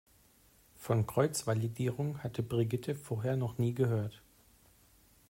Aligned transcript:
Von 0.77 1.05
Kreuzvalidierung 1.05 2.23
hatte 2.23 2.41
Brigitte 2.41 2.95
vorher 2.95 3.37
noch 3.37 3.59
nie 3.59 3.75
gehört. 3.75 4.23